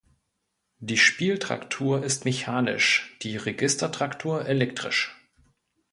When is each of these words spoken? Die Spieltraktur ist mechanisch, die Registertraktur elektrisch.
Die 0.79 0.97
Spieltraktur 0.97 2.03
ist 2.03 2.25
mechanisch, 2.25 3.15
die 3.21 3.37
Registertraktur 3.37 4.47
elektrisch. 4.47 5.15